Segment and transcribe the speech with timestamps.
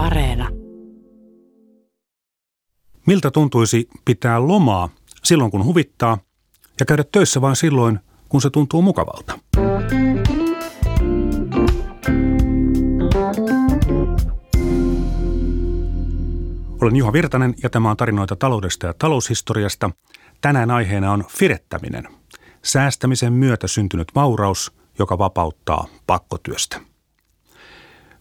[0.00, 0.48] Areena.
[3.06, 4.88] Miltä tuntuisi pitää lomaa
[5.24, 6.18] silloin kun huvittaa
[6.80, 9.38] ja käydä töissä vain silloin kun se tuntuu mukavalta?
[16.82, 19.90] Olen Juha Virtanen ja tämä on tarinoita taloudesta ja taloushistoriasta.
[20.40, 22.08] Tänään aiheena on firettäminen.
[22.62, 26.80] Säästämisen myötä syntynyt vauraus, joka vapauttaa pakkotyöstä.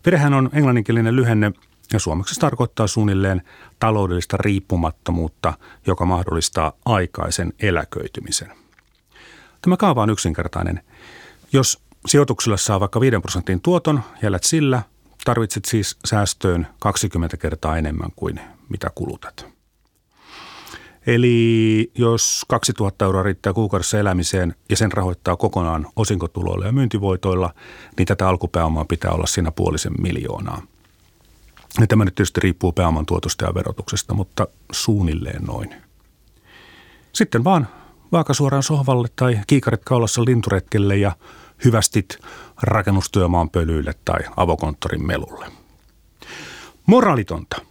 [0.04, 1.52] Firehän on englanninkielinen lyhenne
[1.94, 3.42] ja suomeksi se tarkoittaa suunnilleen
[3.80, 5.54] taloudellista riippumattomuutta,
[5.88, 8.52] joka mahdollistaa aikaisen eläköitymisen.
[9.62, 10.84] Tämä kaava on yksinkertainen.
[11.54, 14.82] Jos sijoituksella saa vaikka 5 prosentin tuoton, jäljät sillä,
[15.26, 19.48] tarvitset siis säästöön 20 kertaa enemmän kuin mitä kulutat.
[21.08, 27.54] Eli jos 2000 euroa riittää kuukaudessa elämiseen ja sen rahoittaa kokonaan osinkotuloilla ja myyntivoitoilla,
[27.98, 30.62] niin tätä alkupääomaa pitää olla siinä puolisen miljoonaa.
[31.80, 35.76] Ja tämä nyt tietysti riippuu pääoman tuotosta ja verotuksesta, mutta suunnilleen noin.
[37.14, 37.68] Sitten vaan
[38.12, 41.12] vaakasuoraan sohvalle tai kiikarit kaulassa linturetkelle ja
[41.66, 42.18] hyvästit
[42.62, 45.46] rakennustyömaan pölyille tai avokonttorin melulle.
[46.86, 47.62] Moralitonta.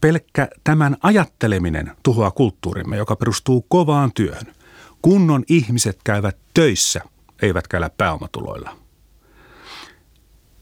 [0.00, 4.54] Pelkkä tämän ajatteleminen tuhoaa kulttuurimme, joka perustuu kovaan työhön.
[5.02, 7.00] Kunnon ihmiset käyvät töissä,
[7.42, 8.76] eivät käydä pääomatuloilla.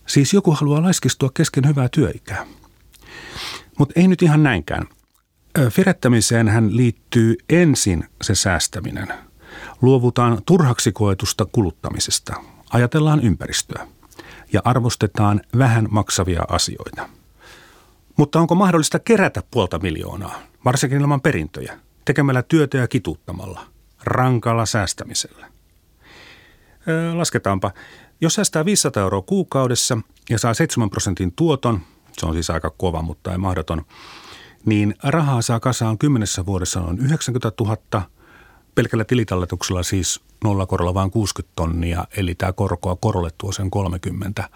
[0.07, 2.47] Siis joku haluaa laiskistua kesken hyvää työikää.
[3.79, 4.87] Mutta ei nyt ihan näinkään.
[5.71, 9.09] Firettämiseen hän liittyy ensin se säästäminen.
[9.83, 12.35] Luovutaan turhaksi koetusta kuluttamisesta.
[12.71, 13.87] Ajatellaan ympäristöä
[14.53, 17.09] ja arvostetaan vähän maksavia asioita.
[18.17, 23.67] Mutta onko mahdollista kerätä puolta miljoonaa, varsinkin ilman perintöjä, tekemällä työtä ja kituuttamalla,
[24.03, 25.47] rankalla säästämisellä?
[26.89, 27.73] Öö, lasketaanpa.
[28.21, 29.99] Jos säästää 500 euroa kuukaudessa
[30.31, 31.81] ja saa 7 prosentin tuoton,
[32.19, 33.85] se on siis aika kova, mutta ei mahdoton,
[34.65, 38.03] niin rahaa saa kasaan kymmenessä vuodessa noin 90 000,
[38.75, 44.49] pelkällä tilitalletuksella siis nollakorolla vain 60 tonnia, eli tämä korkoa korolle tuo sen 30.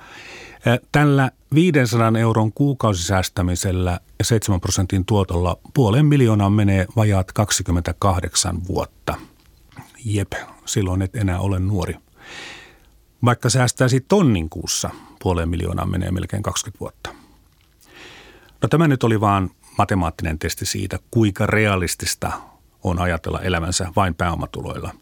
[0.92, 9.14] Tällä 500 euron kuukausisäästämisellä ja 7 prosentin tuotolla puolen miljoonaa menee vajaat 28 vuotta.
[10.04, 10.32] Jep,
[10.64, 11.96] silloin et enää ole nuori.
[13.24, 14.90] Vaikka säästäisi tonnin kuussa,
[15.22, 17.21] puoleen miljoonaa menee melkein 20 vuotta.
[18.62, 22.32] No tämä nyt oli vaan matemaattinen testi siitä, kuinka realistista
[22.84, 24.94] on ajatella elämänsä vain pääomatuloilla.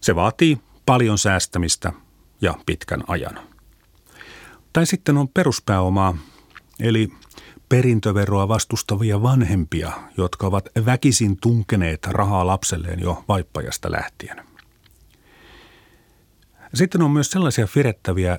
[0.00, 1.92] Se vaatii paljon säästämistä
[2.40, 3.38] ja pitkän ajan.
[4.72, 6.16] Tai sitten on peruspääomaa,
[6.80, 7.12] eli
[7.68, 14.44] perintöveroa vastustavia vanhempia, jotka ovat väkisin tunkeneet rahaa lapselleen jo vaippajasta lähtien.
[16.74, 18.38] Sitten on myös sellaisia firettäviä,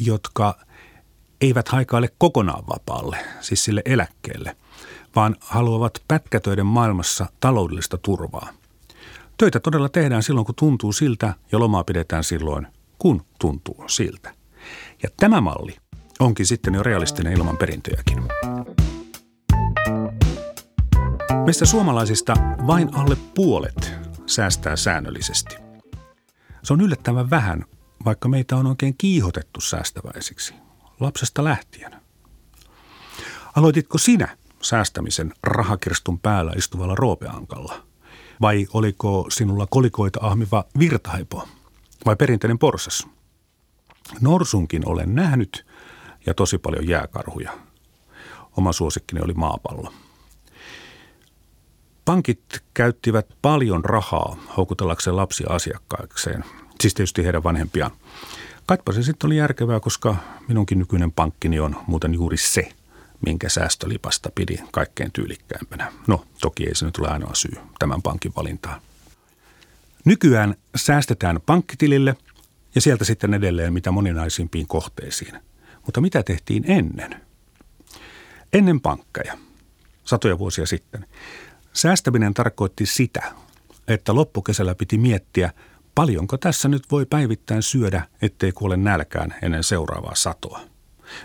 [0.00, 0.58] jotka
[1.42, 4.56] eivät haikaile kokonaan vapaalle, siis sille eläkkeelle,
[5.16, 8.48] vaan haluavat pätkätöiden maailmassa taloudellista turvaa.
[9.38, 12.66] Töitä todella tehdään silloin, kun tuntuu siltä, ja lomaa pidetään silloin,
[12.98, 14.34] kun tuntuu siltä.
[15.02, 15.76] Ja tämä malli
[16.20, 18.22] onkin sitten jo realistinen ilman perintöjäkin.
[21.44, 22.34] Meistä suomalaisista
[22.66, 23.92] vain alle puolet
[24.26, 25.56] säästää säännöllisesti.
[26.62, 27.64] Se on yllättävän vähän,
[28.04, 30.54] vaikka meitä on oikein kiihotettu säästäväisiksi
[31.00, 31.92] lapsesta lähtien.
[33.56, 37.86] Aloititko sinä säästämisen rahakirstun päällä istuvalla roopeankalla?
[38.40, 41.48] Vai oliko sinulla kolikoita ahmiva virtaipo?
[42.06, 43.06] Vai perinteinen porsas?
[44.20, 45.66] Norsunkin olen nähnyt
[46.26, 47.58] ja tosi paljon jääkarhuja.
[48.56, 49.92] Oma suosikkini oli maapallo.
[52.04, 56.44] Pankit käyttivät paljon rahaa houkutellakseen lapsia asiakkaakseen,
[56.80, 57.90] siis tietysti heidän vanhempiaan.
[58.72, 60.16] Kaipa se sitten oli järkevää, koska
[60.48, 62.68] minunkin nykyinen pankkini on muuten juuri se,
[63.26, 65.92] minkä säästölipasta pidi kaikkein tyylikkäämpänä.
[66.06, 68.80] No, toki ei se nyt ole ainoa syy tämän pankin valintaan.
[70.04, 72.16] Nykyään säästetään pankkitilille
[72.74, 75.34] ja sieltä sitten edelleen mitä moninaisimpiin kohteisiin.
[75.86, 77.20] Mutta mitä tehtiin ennen?
[78.52, 79.38] Ennen pankkeja,
[80.04, 81.06] satoja vuosia sitten,
[81.72, 83.32] säästäminen tarkoitti sitä,
[83.88, 85.52] että loppukesällä piti miettiä–
[85.94, 90.60] Paljonko tässä nyt voi päivittäin syödä, ettei kuole nälkään ennen seuraavaa satoa?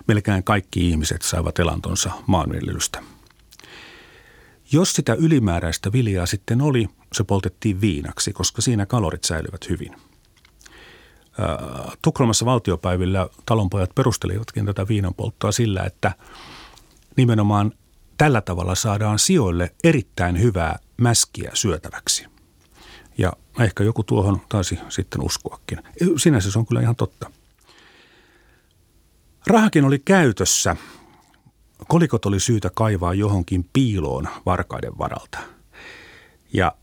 [0.07, 3.03] Melkein kaikki ihmiset saivat elantonsa maanviljelystä.
[4.71, 9.95] Jos sitä ylimääräistä viljaa sitten oli, se poltettiin viinaksi, koska siinä kalorit säilyvät hyvin.
[12.01, 16.11] Tukholmassa valtiopäivillä talonpojat perustelivatkin tätä viinanpolttoa sillä, että
[17.17, 17.71] nimenomaan
[18.17, 22.25] tällä tavalla saadaan sijoille erittäin hyvää mäskiä syötäväksi–
[23.17, 23.33] ja
[23.63, 25.79] ehkä joku tuohon taisi sitten uskoakin.
[26.17, 27.31] Sinänsä se on kyllä ihan totta.
[29.47, 30.75] Rahakin oli käytössä,
[31.87, 35.37] kolikot oli syytä kaivaa johonkin piiloon varkaiden varalta.
[36.53, 36.75] Ja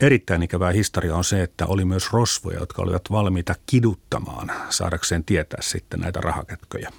[0.00, 5.62] erittäin ikävää historia on se, että oli myös rosvoja, jotka olivat valmiita kiduttamaan saadakseen tietää
[5.62, 6.90] sitten näitä rahakätköjä.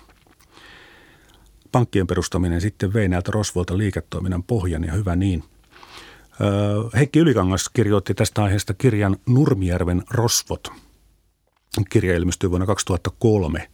[1.71, 5.43] Pankkien perustaminen sitten vei näiltä rosvoilta liiketoiminnan pohjan ja hyvä niin.
[6.95, 10.67] Heikki Ylikangas kirjoitti tästä aiheesta kirjan Nurmijärven rosvot.
[11.89, 13.69] Kirja ilmestyi vuonna 2003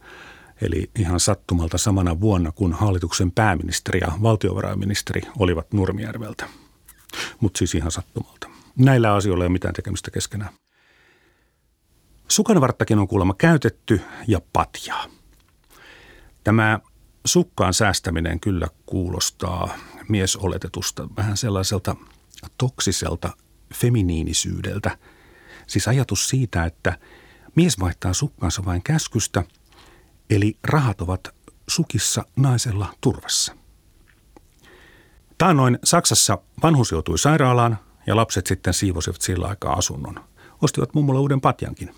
[0.62, 6.48] Eli ihan sattumalta samana vuonna, kun hallituksen pääministeri ja valtiovarainministeri olivat Nurmijärveltä.
[7.40, 8.48] Mutta siis ihan sattumalta.
[8.76, 10.50] Näillä asioilla ei ole mitään tekemistä keskenään.
[12.28, 15.06] Sukanvarttakin on kuulemma käytetty ja patjaa.
[16.44, 16.80] Tämä
[17.26, 19.74] sukkaan säästäminen kyllä kuulostaa
[20.08, 21.96] miesoletetusta vähän sellaiselta
[22.58, 23.36] toksiselta
[23.74, 24.98] feminiinisyydeltä.
[25.66, 26.98] Siis ajatus siitä, että
[27.54, 29.44] mies vaihtaa sukkansa vain käskystä–
[30.30, 31.34] eli rahat ovat
[31.68, 33.56] sukissa naisella turvassa.
[35.38, 40.20] Taannoin Saksassa vanhus joutui sairaalaan ja lapset sitten siivosivat sillä aikaa asunnon.
[40.62, 41.94] Ostivat mummolle uuden patjankin.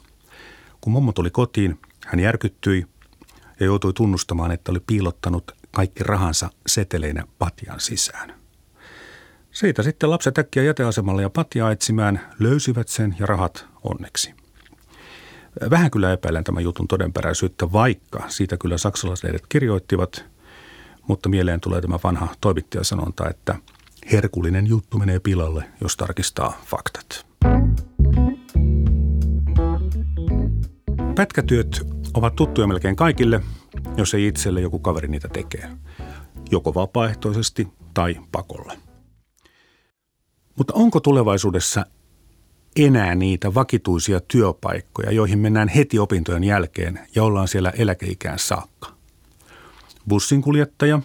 [0.80, 2.86] Kun mummo tuli kotiin, hän järkyttyi
[3.60, 8.37] ja joutui tunnustamaan, että oli piilottanut kaikki rahansa seteleinä patjan sisään.
[9.58, 14.34] Siitä sitten lapset äkkiä jäteasemalle ja patjaa etsimään, löysivät sen ja rahat onneksi.
[15.70, 20.24] Vähän kyllä epäilen tämän jutun todenperäisyyttä, vaikka siitä kyllä saksalaislehdet kirjoittivat,
[21.08, 23.54] mutta mieleen tulee tämä vanha toimittajasanonta, että
[24.12, 27.26] herkullinen juttu menee pilalle, jos tarkistaa faktat.
[31.14, 33.40] Pätkätyöt ovat tuttuja melkein kaikille,
[33.96, 35.70] jos ei itselle joku kaveri niitä tekee.
[36.50, 38.87] Joko vapaaehtoisesti tai pakolla.
[40.58, 41.86] Mutta onko tulevaisuudessa
[42.76, 48.92] enää niitä vakituisia työpaikkoja, joihin mennään heti opintojen jälkeen ja ollaan siellä eläkeikään saakka.
[50.08, 51.00] Bussinkuljettaja,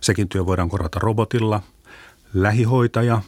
[0.00, 1.62] sekin työ voidaan korvata robotilla,
[2.34, 3.22] lähihoitaja,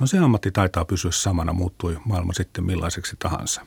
[0.00, 3.66] no se ammatti taitaa pysyä samana, muuttui maailma sitten millaiseksi tahansa.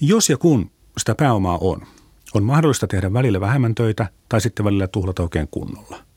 [0.00, 1.86] Jos ja kun sitä pääomaa on,
[2.34, 6.13] on mahdollista tehdä välillä vähemmän töitä tai sitten välillä tuhlata oikein kunnolla.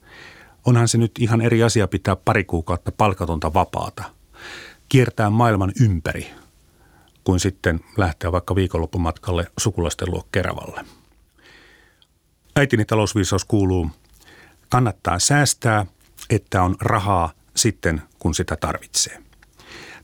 [0.68, 4.04] Onhan se nyt ihan eri asia pitää pari kuukautta palkatonta vapaata–
[4.88, 6.30] kiertää maailman ympäri,
[7.24, 10.84] kuin sitten lähteä vaikka viikonloppumatkalle sukulaisten luo Keravalle.
[12.56, 13.90] Äitini talousviisaus kuuluu,
[14.68, 15.86] kannattaa säästää,
[16.30, 19.22] että on rahaa sitten, kun sitä tarvitsee.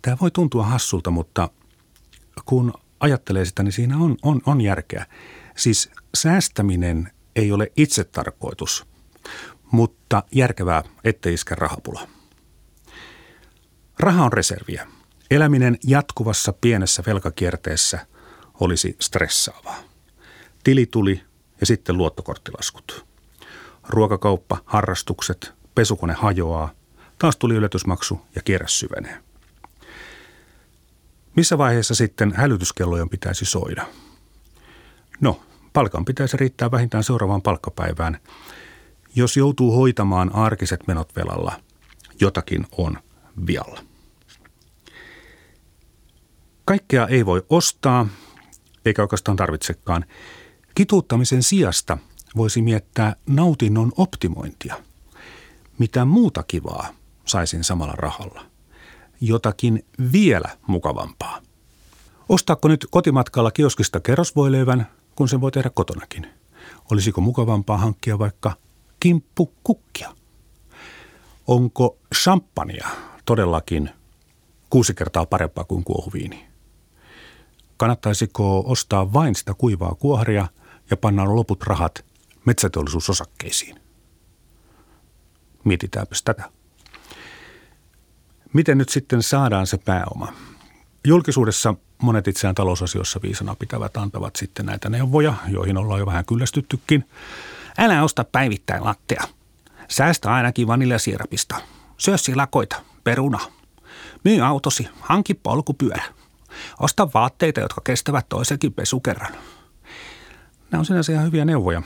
[0.02, 1.50] Tämä voi tuntua hassulta, mutta
[2.44, 5.06] kun ajattelee sitä, niin siinä on, on, on järkeä.
[5.56, 8.86] Siis säästäminen ei ole itse tarkoitus,
[9.70, 12.08] mutta järkevää, ettei iske rahapula.
[13.98, 14.86] Raha on reserviä.
[15.30, 18.06] Eläminen jatkuvassa pienessä velkakierteessä
[18.60, 19.78] olisi stressaavaa.
[20.64, 21.22] Tili tuli
[21.60, 23.06] ja sitten luottokorttilaskut.
[23.88, 26.70] Ruokakauppa, harrastukset, pesukone hajoaa,
[27.18, 29.18] taas tuli yllätysmaksu ja kierre syvenee.
[31.36, 33.86] Missä vaiheessa sitten hälytyskellojen pitäisi soida?
[35.20, 35.40] No,
[35.72, 38.18] palkan pitäisi riittää vähintään seuraavaan palkkapäivään.
[39.16, 41.60] Jos joutuu hoitamaan arkiset menot velalla,
[42.20, 42.98] jotakin on
[43.46, 43.80] vialla.
[46.64, 48.06] Kaikkea ei voi ostaa,
[48.84, 50.04] eikä oikeastaan tarvitsekaan.
[50.74, 51.98] Kituuttamisen sijasta
[52.36, 54.74] voisi miettää nautinnon optimointia.
[55.78, 56.88] Mitä muuta kivaa
[57.24, 58.44] saisin samalla rahalla?
[59.20, 61.40] Jotakin vielä mukavampaa.
[62.28, 66.26] Ostaako nyt kotimatkalla kioskista kerrosvoileivän, kun sen voi tehdä kotonakin?
[66.90, 68.52] Olisiko mukavampaa hankkia vaikka
[69.64, 70.14] kukkia?
[71.46, 72.88] Onko champagnea
[73.24, 73.90] todellakin
[74.70, 76.46] kuusi kertaa parempaa kuin kuohuviini?
[77.76, 80.48] Kannattaisiko ostaa vain sitä kuivaa kuoharia
[80.90, 82.04] ja panna loput rahat
[82.44, 83.80] metsäteollisuusosakkeisiin?
[85.64, 86.50] Mietitäänpäs tätä.
[88.52, 90.32] Miten nyt sitten saadaan se pääoma?
[91.04, 97.04] Julkisuudessa monet itseään talousasioissa viisana pitävät antavat sitten näitä neuvoja, joihin ollaan jo vähän kyllästyttykin.
[97.78, 99.22] Älä osta päivittäin lattea.
[99.88, 101.56] Säästä ainakin vaniljasiirapista.
[101.96, 103.40] Syö silakoita, peruna.
[104.24, 106.04] Myy autosi, hanki polkupyörä.
[106.80, 109.32] Osta vaatteita, jotka kestävät toisenkin pesukerran.
[110.70, 111.82] Nämä on sinänsä ihan hyviä neuvoja.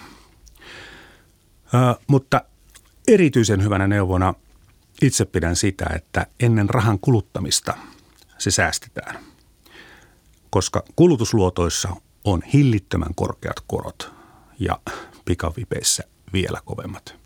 [1.75, 2.40] Ö, mutta
[3.09, 4.35] erityisen hyvänä neuvona
[5.02, 7.75] itse pidän sitä, että ennen rahan kuluttamista
[8.38, 9.18] se säästetään.
[10.50, 14.12] Koska kulutusluotoissa on hillittömän korkeat korot
[14.59, 14.78] ja
[15.28, 17.16] pikavipeissä vielä kovemmat.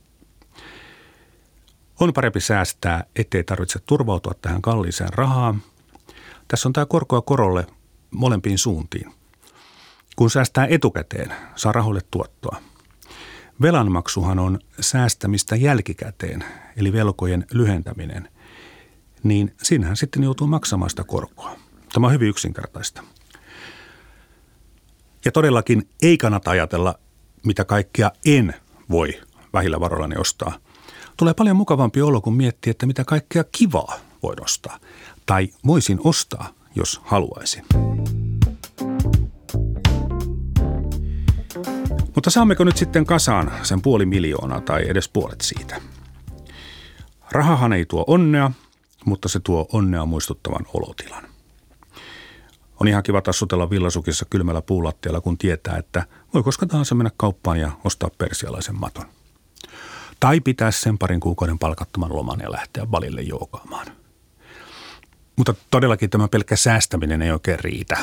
[2.00, 5.62] On parempi säästää, ettei tarvitse turvautua tähän kalliiseen rahaan.
[6.48, 7.66] Tässä on tämä korkoa korolle
[8.10, 9.12] molempiin suuntiin.
[10.16, 12.56] Kun säästää etukäteen, saa rahoille tuottoa.
[13.62, 16.44] Velanmaksuhan on säästämistä jälkikäteen,
[16.76, 18.28] eli velkojen lyhentäminen.
[19.22, 21.56] Niin siinähän sitten joutuu maksamaan sitä korkoa.
[21.92, 23.02] Tämä on hyvin yksinkertaista.
[25.24, 26.94] Ja todellakin ei kannata ajatella,
[27.46, 28.54] mitä kaikkea en
[28.90, 29.20] voi
[29.52, 30.58] vähillä varoillani ostaa.
[31.16, 34.78] Tulee paljon mukavampi olo, kun miettii, että mitä kaikkea kivaa voi ostaa.
[35.26, 37.64] Tai voisin ostaa, jos haluaisin.
[42.14, 45.80] Mutta saammeko nyt sitten kasaan sen puoli miljoonaa tai edes puolet siitä?
[47.30, 48.50] Rahahan ei tuo onnea,
[49.04, 51.31] mutta se tuo onnea muistuttavan olotilan.
[52.82, 57.60] On ihan kiva tassutella villasukissa kylmällä puulattialla, kun tietää, että voi koska tahansa mennä kauppaan
[57.60, 59.04] ja ostaa persialaisen maton.
[60.20, 63.86] Tai pitää sen parin kuukauden palkattoman loman ja lähteä valille joukaamaan.
[65.36, 67.96] Mutta todellakin tämä pelkkä säästäminen ei oikein riitä.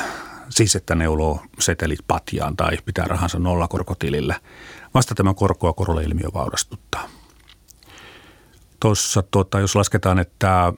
[0.48, 4.40] Siis, että neuloo setelit patjaan tai pitää rahansa nollakorkotilillä.
[4.94, 7.08] Vasta tämä korkoa korolle ilmiö vaurastuttaa.
[8.80, 10.72] Tuossa, tuota, jos lasketaan, että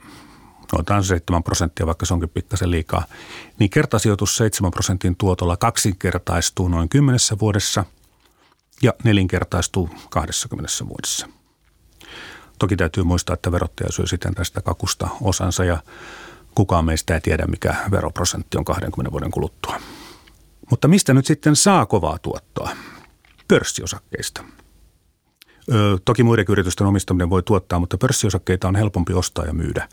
[0.72, 3.04] noin 7 prosenttia, vaikka se onkin pikkasen liikaa,
[3.58, 7.84] niin kertasijoitus 7 prosentin tuotolla kaksinkertaistuu noin kymmenessä vuodessa
[8.82, 11.28] ja nelinkertaistuu 20 vuodessa.
[12.58, 15.82] Toki täytyy muistaa, että verottaja syö sitten tästä kakusta osansa ja
[16.54, 19.80] kukaan meistä ei tiedä, mikä veroprosentti on 20 vuoden kuluttua.
[20.70, 22.70] Mutta mistä nyt sitten saa kovaa tuottoa?
[23.48, 24.44] Pörssiosakkeista.
[25.72, 29.88] Öö, toki muiden yritysten omistaminen voi tuottaa, mutta pörssiosakkeita on helpompi ostaa ja myydä–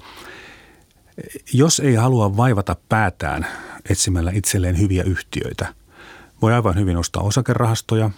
[1.53, 3.47] jos ei halua vaivata päätään
[3.89, 5.73] etsimällä itselleen hyviä yhtiöitä,
[6.41, 8.09] voi aivan hyvin ostaa osakerahastoja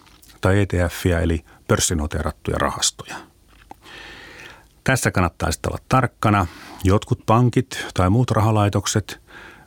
[0.41, 3.15] tai ETFiä eli pörssinoteerattuja rahastoja.
[4.84, 6.48] Tässä kannattaa sitten olla tarkkana.
[6.84, 9.22] Jotkut pankit tai muut rahalaitokset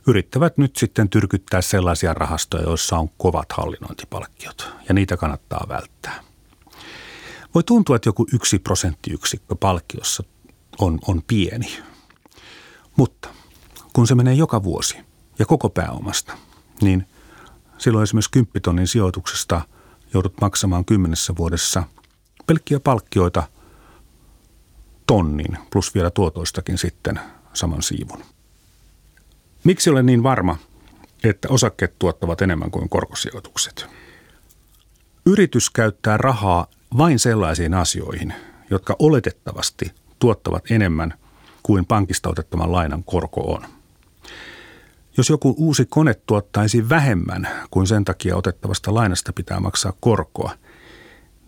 [0.07, 6.21] yrittävät nyt sitten tyrkyttää sellaisia rahastoja, joissa on kovat hallinnointipalkkiot, ja niitä kannattaa välttää.
[7.55, 10.25] Voi tuntua, että joku yksi prosenttiyksikkö palkkiossa
[10.79, 11.79] on, on pieni,
[12.97, 13.29] mutta
[13.93, 14.97] kun se menee joka vuosi
[15.39, 16.33] ja koko pääomasta,
[16.83, 17.07] niin
[17.79, 19.63] silloin esimerkiksi 10 tonnin sijoituksesta
[20.15, 21.83] joudut maksamaan kymmenessä vuodessa
[22.47, 23.43] pelkkiä palkkioita
[25.07, 27.21] tonnin plus vielä tuotoistakin sitten
[27.55, 28.25] saman siivun.
[29.65, 30.57] Miksi olen niin varma,
[31.25, 33.87] että osakkeet tuottavat enemmän kuin korkosijoitukset?
[35.27, 36.67] Yritys käyttää rahaa
[36.99, 38.35] vain sellaisiin asioihin,
[38.71, 41.15] jotka oletettavasti tuottavat enemmän
[41.65, 43.67] kuin pankista otettavan lainan korko on.
[45.17, 50.55] Jos joku uusi kone tuottaisi vähemmän kuin sen takia otettavasta lainasta pitää maksaa korkoa,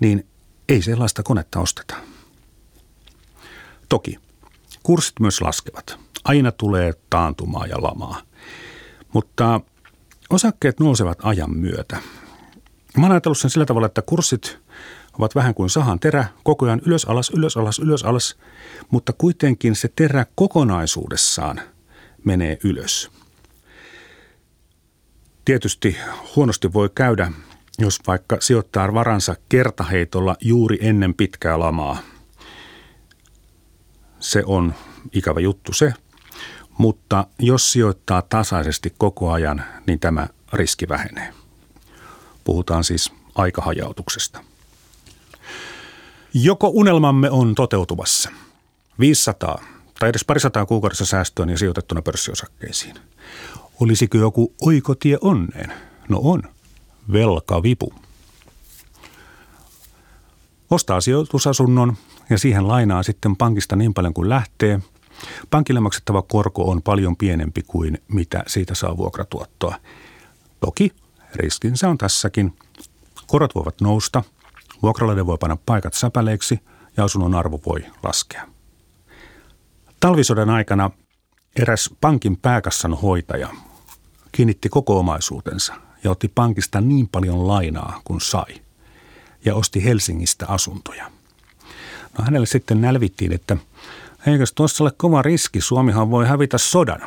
[0.00, 0.26] niin
[0.68, 1.94] ei sellaista konetta osteta.
[3.88, 4.18] Toki
[4.82, 5.98] kurssit myös laskevat.
[6.24, 8.22] Aina tulee taantumaa ja lamaa.
[9.12, 9.60] Mutta
[10.30, 11.96] osakkeet nousevat ajan myötä.
[12.96, 14.58] Mä oon ajatellut sen sillä tavalla, että kurssit
[15.18, 18.36] ovat vähän kuin sahan terä, koko ajan ylös alas, ylös alas, ylös alas,
[18.90, 21.60] mutta kuitenkin se terä kokonaisuudessaan
[22.24, 23.10] menee ylös.
[25.44, 25.96] Tietysti
[26.36, 27.32] huonosti voi käydä,
[27.78, 31.98] jos vaikka sijoittaa varansa kertaheitolla juuri ennen pitkää lamaa.
[34.20, 34.74] Se on
[35.12, 35.92] ikävä juttu se,
[36.78, 41.34] mutta jos sijoittaa tasaisesti koko ajan, niin tämä riski vähenee.
[42.44, 44.55] Puhutaan siis aikahajautuksesta.
[46.42, 48.30] Joko unelmamme on toteutumassa?
[49.00, 49.64] 500
[49.98, 52.94] tai edes parisataa kuukaudessa säästöön ja sijoitettuna pörssiosakkeisiin.
[53.80, 55.72] Olisiko joku oikotie onneen?
[56.08, 56.42] No on.
[57.12, 57.94] Velkavipu.
[60.70, 61.96] Ostaa sijoitusasunnon
[62.30, 64.80] ja siihen lainaa sitten pankista niin paljon kuin lähtee.
[65.50, 69.76] Pankille maksettava korko on paljon pienempi kuin mitä siitä saa vuokratuottoa.
[70.60, 70.92] Toki
[71.34, 72.56] riskinsä on tässäkin.
[73.26, 74.22] Korot voivat nousta–
[74.82, 76.60] Vuokralainen voi panna paikat säpäleiksi
[76.96, 78.48] ja asunnon arvo voi laskea.
[80.00, 80.90] Talvisodan aikana
[81.56, 83.48] eräs pankin pääkassan hoitaja
[84.32, 88.60] kiinnitti koko omaisuutensa ja otti pankista niin paljon lainaa kuin sai
[89.44, 91.10] ja osti Helsingistä asuntoja.
[92.18, 93.56] No hänelle sitten nälvittiin, että
[94.26, 97.00] eikös tuossa ole kova riski, Suomihan voi hävitä sodan.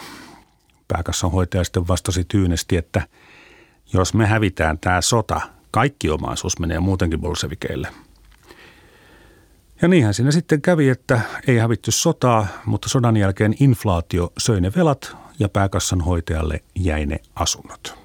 [0.88, 3.08] Pääkassan hoitaja sitten vastasi tyynesti, että
[3.94, 7.88] jos me hävitään tämä sota, kaikki omaisuus menee muutenkin bolsevikeille.
[9.82, 14.72] Ja niinhän siinä sitten kävi, että ei hävitty sotaa, mutta sodan jälkeen inflaatio söi ne
[14.76, 17.98] velat ja pääkassan hoitajalle jäi ne asunnot.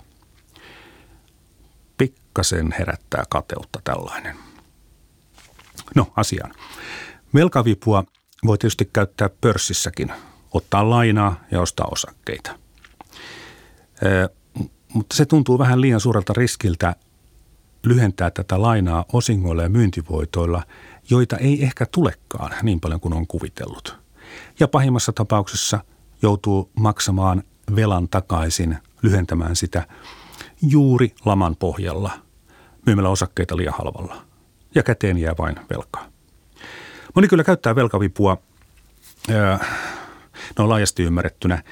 [1.99, 4.37] Pikkasen herättää kateutta tällainen.
[5.95, 6.55] No asiaan.
[7.35, 8.05] Velkavipua
[8.47, 10.13] voi tietysti käyttää pörssissäkin,
[10.53, 12.59] ottaa lainaa ja ostaa osakkeita.
[14.03, 14.29] Ee,
[14.95, 16.97] mutta se tuntuu vähän liian suurelta riskiltä
[17.85, 20.63] lyhentää tätä lainaa osingoilla ja myyntivoitoilla,
[21.11, 23.99] joita ei ehkä tulekaan niin paljon kuin on kuvitellut.
[24.61, 25.81] Ja pahimmassa tapauksessa
[26.23, 27.43] joutuu maksamaan
[27.77, 29.87] velan takaisin, lyhentämään sitä
[30.63, 32.11] juuri laman pohjalla,
[32.87, 34.17] myymällä osakkeita liian halvalla.
[34.75, 36.07] Ja käteen jää vain velkaa.
[37.15, 38.39] Moni kyllä käyttää velkavipua
[40.59, 41.63] no laajasti ymmärrettynä.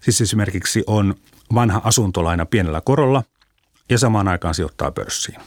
[0.00, 1.14] Siis esimerkiksi on
[1.54, 3.22] vanha asuntolaina pienellä korolla
[3.90, 5.40] ja samaan aikaan sijoittaa pörssiin.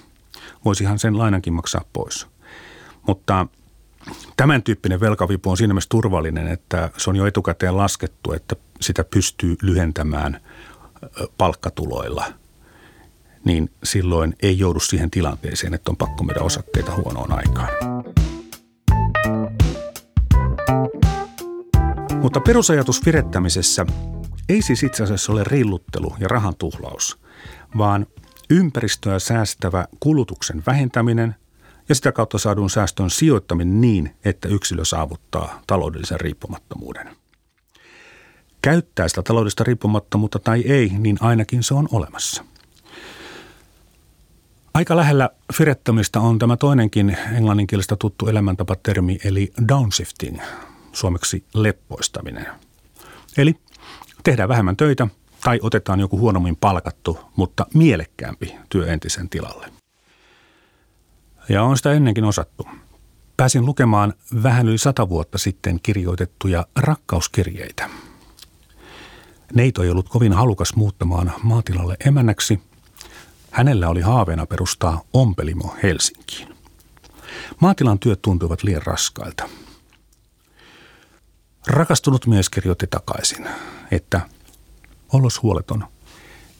[0.65, 2.27] Voisihan sen lainankin maksaa pois.
[3.07, 3.47] Mutta
[4.37, 9.03] tämän tyyppinen velkavipu on siinä mielessä turvallinen, että se on jo etukäteen laskettu, että sitä
[9.03, 10.41] pystyy lyhentämään
[11.37, 12.25] palkkatuloilla.
[13.45, 17.69] Niin silloin ei joudu siihen tilanteeseen, että on pakko myydä osakkeita huonoon aikaan.
[22.21, 23.85] Mutta perusajatus virettämisessä
[24.49, 27.19] ei siis itse asiassa ole rilluttelu ja rahan tuhlaus,
[27.77, 28.07] vaan
[28.49, 31.35] ympäristöä säästävä kulutuksen vähentäminen
[31.89, 37.15] ja sitä kautta saadun säästön sijoittaminen niin, että yksilö saavuttaa taloudellisen riippumattomuuden.
[38.61, 42.43] Käyttää sitä taloudellista riippumattomuutta tai ei, niin ainakin se on olemassa.
[44.73, 50.39] Aika lähellä firettämistä on tämä toinenkin englanninkielistä tuttu elämäntapatermi eli downshifting,
[50.93, 52.47] suomeksi leppoistaminen.
[53.37, 53.55] Eli
[54.23, 55.07] tehdään vähemmän töitä
[55.43, 59.73] tai otetaan joku huonommin palkattu, mutta mielekkäämpi työ entisen tilalle.
[61.49, 62.67] Ja on sitä ennenkin osattu.
[63.37, 64.13] Pääsin lukemaan
[64.43, 67.89] vähän yli sata vuotta sitten kirjoitettuja rakkauskirjeitä.
[69.53, 72.61] Neito ei ollut kovin halukas muuttamaan maatilalle emännäksi.
[73.51, 76.55] Hänellä oli haaveena perustaa ompelimo Helsinkiin.
[77.59, 79.49] Maatilan työt tuntuivat liian raskailta–
[81.67, 83.47] Rakastunut mies kirjoitti takaisin,
[83.91, 84.21] että
[85.13, 85.87] ollos huoleton.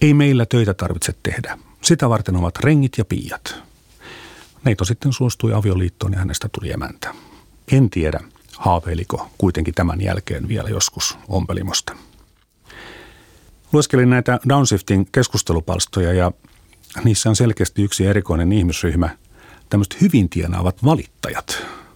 [0.02, 1.58] Ei meillä töitä tarvitse tehdä.
[1.82, 3.56] Sitä varten ovat rengit ja piiat.
[4.64, 7.14] Neito sitten suostui avioliittoon ja hänestä tuli emäntä.
[7.72, 8.20] En tiedä,
[8.58, 11.96] haaveiliko kuitenkin tämän jälkeen vielä joskus ompelimosta.
[13.74, 16.32] Lueskelin näitä downshifting keskustelupalstoja ja
[17.04, 19.18] niissä on selkeästi yksi erikoinen ihmisryhmä,
[19.70, 21.58] tämmöiset hyvin tienaavat valittajat–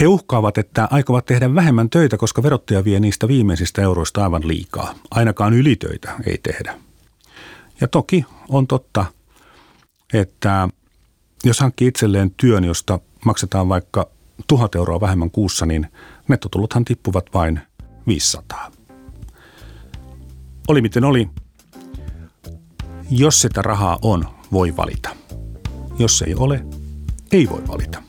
[0.00, 4.94] he uhkaavat, että aikovat tehdä vähemmän töitä, koska verottaja vie niistä viimeisistä euroista aivan liikaa.
[5.10, 6.78] Ainakaan ylitöitä ei tehdä.
[7.80, 9.04] Ja toki on totta,
[10.12, 10.68] että
[11.44, 14.08] jos hankkii itselleen työn, josta maksetaan vaikka
[14.48, 15.86] tuhat euroa vähemmän kuussa, niin
[16.28, 17.60] nettotulothan tippuvat vain
[18.06, 18.72] 500.
[20.68, 21.28] Oli miten oli.
[23.10, 25.10] Jos sitä rahaa on, voi valita.
[25.98, 26.64] Jos ei ole,
[27.32, 28.02] ei voi valita.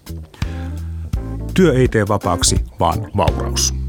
[1.53, 3.82] Työ ei tee vapaaksi, vaan vauraus.